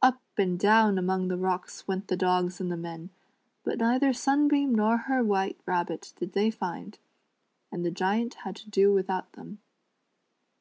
Up 0.00 0.22
and 0.38 0.56
down 0.60 0.96
among 0.96 1.26
the 1.26 1.36
rocks 1.36 1.88
went 1.88 2.06
the 2.06 2.16
dogs 2.16 2.60
and 2.60 2.70
the 2.70 2.76
men, 2.76 3.10
but 3.64 3.78
neither 3.78 4.12
Sunbeam 4.12 4.72
nor 4.72 4.96
her 4.96 5.24
White 5.24 5.58
Rabbit 5.66 6.12
did 6.14 6.34
they 6.34 6.52
find, 6.52 7.00
and 7.72 7.84
the 7.84 7.90
Giant 7.90 8.34
had 8.44 8.54
to 8.54 8.70
do 8.70 8.92
without 8.92 9.32
them. 9.32 9.60